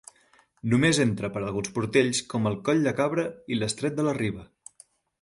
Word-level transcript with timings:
Només 0.71 0.99
entra 1.03 1.29
per 1.35 1.43
alguns 1.43 1.71
portells 1.77 2.23
com 2.33 2.51
el 2.53 2.59
coll 2.71 2.83
de 2.89 2.97
Cabra 3.03 3.29
i 3.57 3.63
l'estret 3.63 4.01
de 4.03 4.11
la 4.13 4.19
Riba. 4.25 4.53